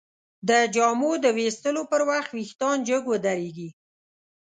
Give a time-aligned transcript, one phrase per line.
[0.49, 3.69] د جامو د ویستلو پر وخت وېښتان جګ ودریږي.